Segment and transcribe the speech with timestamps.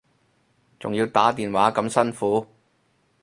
[0.79, 2.47] 仲要打電話咁辛苦